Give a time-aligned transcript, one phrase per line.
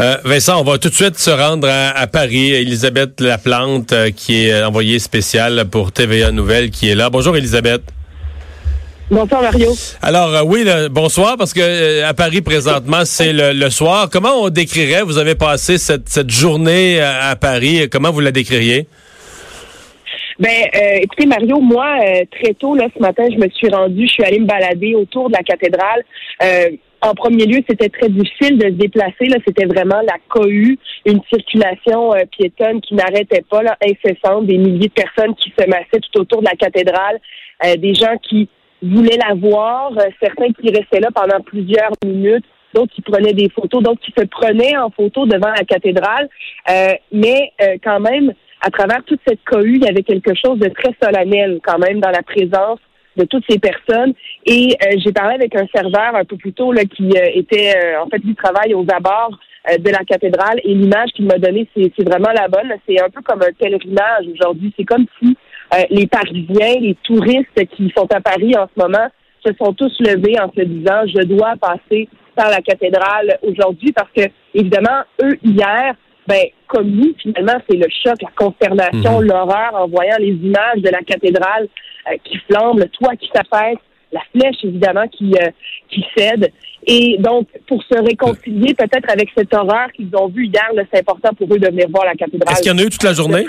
[0.00, 2.52] Euh, Vincent, on va tout de suite se rendre à, Paris.
[2.54, 7.10] Elisabeth Laplante, euh, qui est envoyée spéciale pour TVA Nouvelles, qui est là.
[7.10, 7.82] Bonjour, Elisabeth.
[9.10, 9.72] Bonsoir Mario.
[10.00, 14.08] Alors euh, oui, bonsoir parce que à Paris présentement c'est le, soir.
[14.10, 17.88] Comment on décrirait Vous avez passé cette, journée à, Paris.
[17.90, 18.86] Comment vous la décririez?
[20.38, 20.70] Ben,
[21.02, 21.98] écoutez, Mario, moi,
[22.30, 25.28] très tôt, là, ce matin, je me suis rendue, je suis allée me balader autour
[25.28, 26.02] de la cathédrale
[27.02, 29.26] en premier lieu, c'était très difficile de se déplacer.
[29.26, 34.58] Là, c'était vraiment la cohue, une circulation euh, piétonne qui n'arrêtait pas, là, incessante, des
[34.58, 37.18] milliers de personnes qui se massaient tout autour de la cathédrale,
[37.64, 38.48] euh, des gens qui
[38.82, 43.48] voulaient la voir, euh, certains qui restaient là pendant plusieurs minutes, d'autres qui prenaient des
[43.48, 46.28] photos, d'autres qui se prenaient en photo devant la cathédrale.
[47.10, 50.94] mais quand même, à travers toute cette cohue, il y avait quelque chose de très
[51.02, 52.78] solennel quand même dans la présence
[53.16, 54.14] de toutes ces personnes.
[54.46, 57.74] Et euh, j'ai parlé avec un serveur un peu plus tôt là, qui euh, était
[57.76, 59.38] euh, en fait du travail aux abords
[59.78, 62.72] de la cathédrale et l'image qu'il m'a donnée, c'est, vraiment la bonne.
[62.88, 64.72] C'est un peu comme un pèlerinage aujourd'hui.
[64.74, 65.36] C'est comme si
[65.90, 69.06] les Parisiens, les touristes qui sont à Paris en ce moment
[69.44, 74.10] se sont tous levés en se disant je dois passer par la cathédrale aujourd'hui parce
[74.16, 74.22] que
[74.54, 75.94] évidemment eux hier
[76.26, 79.26] ben, comme nous, finalement, c'est le choc, la consternation, mhm.
[79.26, 81.68] l'horreur en voyant les images de la cathédrale
[82.08, 83.78] euh, qui flambe, le toit qui s'affaisse,
[84.12, 85.50] la flèche, évidemment, qui, euh,
[85.90, 86.52] qui cède.
[86.86, 91.34] Et donc, pour se réconcilier peut-être avec cette horreur qu'ils ont vue hier, c'est important
[91.34, 92.52] pour eux de venir voir la cathédrale.
[92.52, 93.46] Est-ce qu'il y en a eu toute la journée?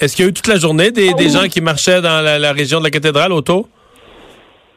[0.00, 2.52] Est-ce qu'il y a eu toute la journée des, des gens qui marchaient dans la,
[2.52, 3.68] région de la cathédrale autour?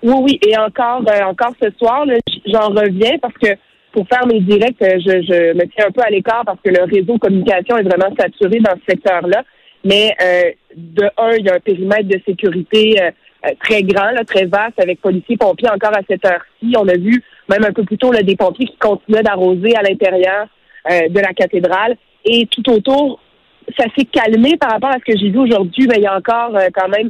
[0.01, 0.39] Oui, oui.
[0.47, 2.05] Et encore, euh, encore ce soir,
[2.45, 3.49] j'en reviens parce que
[3.93, 6.83] pour faire mes directs, je, je me tiens un peu à l'écart parce que le
[6.83, 9.43] réseau communication est vraiment saturé dans ce secteur-là.
[9.85, 13.11] Mais euh, de un, il y a un périmètre de sécurité euh,
[13.45, 16.73] euh, très grand, là, très vaste, avec policiers, pompiers encore à cette heure-ci.
[16.77, 19.83] On a vu même un peu plus tôt là, des pompiers qui continuaient d'arroser à
[19.83, 20.47] l'intérieur
[20.89, 21.95] de la cathédrale.
[22.25, 23.21] Et tout autour,
[23.77, 25.87] ça s'est calmé par rapport à ce que j'ai vu aujourd'hui.
[25.87, 27.09] Mais il y a encore quand même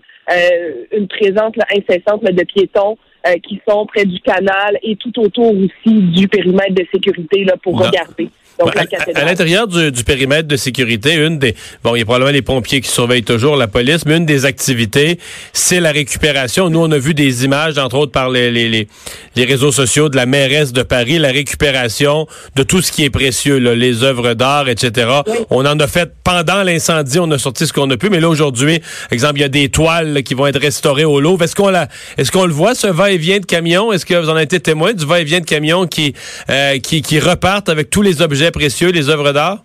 [0.92, 2.97] une présence incessante de piétons
[3.41, 7.79] qui sont près du canal et tout autour aussi du périmètre de sécurité là, pour
[7.79, 8.29] regarder
[8.59, 12.81] à, l'intérieur du, périmètre de sécurité, une des bon, il y a probablement les pompiers
[12.81, 15.19] qui surveillent toujours la police, mais une des activités,
[15.53, 16.69] c'est la récupération.
[16.69, 18.88] Nous, on a vu des images, entre autres par les, les,
[19.36, 23.09] les, réseaux sociaux de la mairesse de Paris, la récupération de tout ce qui est
[23.09, 25.08] précieux, les œuvres d'art, etc.
[25.50, 28.30] On en a fait pendant l'incendie, on a sorti ce qu'on a pu, mais là
[28.30, 28.81] aujourd'hui,
[29.12, 31.38] exemple, il y a des toiles qui vont être restaurées au lot.
[31.42, 31.88] Est-ce qu'on la,
[32.18, 33.92] est-ce qu'on le voit ce va-et-vient de camions?
[33.92, 36.13] Est-ce que vous en avez été témoin du va-et-vient de camions qui,
[36.50, 39.64] euh, qui qui repartent avec tous les objets précieux, les œuvres d'art?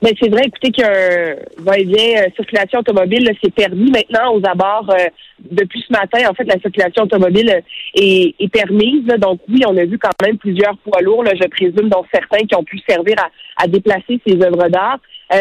[0.00, 4.88] Ben, c'est vrai, écoutez, qu'un va-et-vient euh, circulation automobile, c'est permis maintenant aux abords.
[4.90, 5.08] Euh,
[5.50, 7.60] depuis ce matin, en fait, la circulation automobile euh,
[7.94, 9.06] est, permise.
[9.18, 12.54] Donc oui, on a vu quand même plusieurs poids lourds, je présume, dont certains qui
[12.54, 13.16] ont pu servir
[13.56, 15.00] à, déplacer ces œuvres d'art.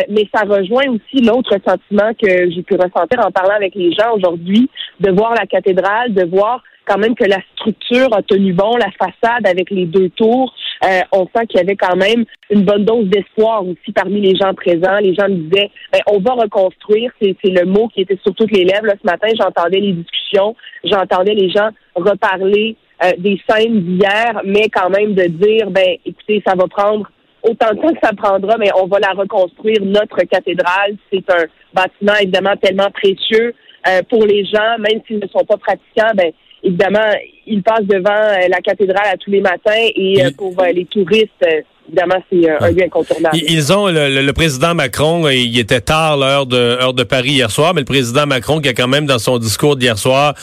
[0.09, 4.15] Mais ça rejoint aussi l'autre sentiment que j'ai pu ressentir en parlant avec les gens
[4.15, 8.75] aujourd'hui, de voir la cathédrale, de voir quand même que la structure a tenu bon,
[8.77, 10.53] la façade avec les deux tours.
[10.83, 14.35] Euh, on sent qu'il y avait quand même une bonne dose d'espoir aussi parmi les
[14.35, 14.97] gens présents.
[15.01, 17.11] Les gens disaient, ben, on va reconstruire.
[17.21, 18.87] C'est, le mot qui était sur toutes les lèvres.
[18.89, 24.89] ce matin, j'entendais les discussions, j'entendais les gens reparler euh, des scènes d'hier, mais quand
[24.89, 27.09] même de dire, ben, écoutez, ça va prendre
[27.49, 30.95] autant de temps que ça prendra, mais on va la reconstruire, notre cathédrale.
[31.11, 33.53] C'est un bâtiment évidemment tellement précieux
[33.87, 36.31] euh, pour les gens, même s'ils ne sont pas pratiquants, ben,
[36.63, 37.11] évidemment,
[37.45, 40.85] ils passent devant euh, la cathédrale à tous les matins et euh, pour euh, les
[40.85, 41.45] touristes,
[41.87, 43.37] évidemment, c'est un lieu incontournable.
[43.37, 47.73] Ils ont le, président Macron, il était tard l'heure de heure de Paris hier soir,
[47.73, 50.33] mais le président Macron qui a quand même dans son discours d'hier soir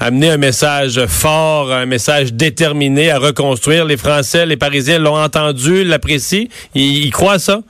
[0.00, 3.84] amené un message fort, un message déterminé à reconstruire.
[3.84, 6.46] Les Français, les Parisiens l'ont entendu, l'apprécient.
[6.74, 7.60] Ils, ils croient à ça?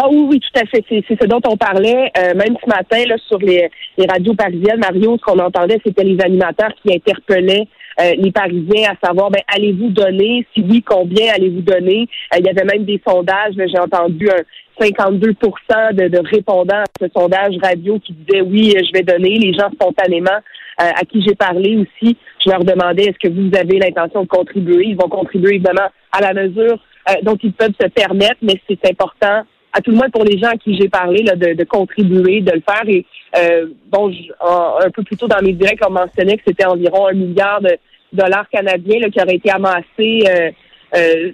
[0.00, 0.84] Ah oui, oui, tout à fait.
[0.88, 4.78] C'est ce dont on parlait euh, même ce matin là, sur les, les radios parisiennes.
[4.78, 7.66] Mario, ce qu'on entendait, c'était les animateurs qui interpellaient
[8.00, 10.46] euh, les Parisiens à savoir, ben, allez-vous donner?
[10.54, 12.08] Si oui, combien allez-vous donner?
[12.32, 13.54] Euh, il y avait même des sondages.
[13.56, 14.42] J'ai entendu un
[14.80, 19.36] 52 de, de, répondants à ce sondage radio qui disaient oui, je vais donner.
[19.36, 20.38] Les gens spontanément
[20.80, 24.84] à qui j'ai parlé aussi, je leur demandais est-ce que vous avez l'intention de contribuer?
[24.86, 26.78] Ils vont contribuer évidemment à la mesure
[27.24, 29.42] dont ils peuvent se permettre, mais c'est important
[29.72, 32.52] à tout le moins pour les gens à qui j'ai parlé, là, de, contribuer, de
[32.52, 32.88] le faire.
[32.88, 33.04] Et
[33.36, 37.12] euh, bon, un peu plus tôt dans mes directs, on mentionnait que c'était environ un
[37.12, 37.76] milliard de
[38.12, 40.50] dollars canadiens là, qui aurait été amassé euh,
[40.96, 41.30] euh,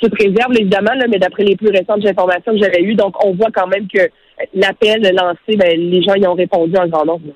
[0.00, 2.94] toute réserve, évidemment, là, mais d'après les plus récentes informations que j'avais eues.
[2.94, 4.10] Donc, on voit quand même que
[4.54, 7.32] l'appel lancé, ben, les gens y ont répondu en grand nombre.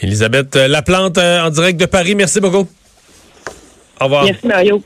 [0.00, 2.66] Elisabeth Laplante en direct de Paris, merci beaucoup.
[4.00, 4.24] Au revoir.
[4.24, 4.82] Merci Mario.